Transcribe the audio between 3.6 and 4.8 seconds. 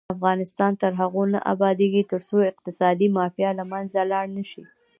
منځه لاړه نشي.